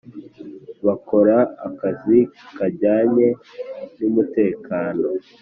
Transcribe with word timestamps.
bakora 0.85 1.37
akazi 1.67 2.19
kajyanye 2.57 3.27
n 3.99 4.01
umutekano 4.09 5.07